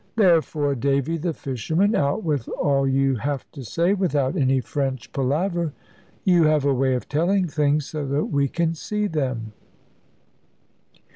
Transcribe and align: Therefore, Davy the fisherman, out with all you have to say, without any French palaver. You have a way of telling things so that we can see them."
Therefore, 0.15 0.73
Davy 0.73 1.15
the 1.17 1.31
fisherman, 1.31 1.93
out 1.93 2.23
with 2.23 2.47
all 2.59 2.87
you 2.87 3.17
have 3.17 3.45
to 3.51 3.63
say, 3.63 3.93
without 3.93 4.35
any 4.35 4.59
French 4.59 5.11
palaver. 5.13 5.73
You 6.23 6.45
have 6.45 6.65
a 6.65 6.73
way 6.73 6.95
of 6.95 7.07
telling 7.07 7.45
things 7.47 7.85
so 7.85 8.07
that 8.07 8.25
we 8.25 8.47
can 8.47 8.73
see 8.73 9.05
them." 9.05 9.53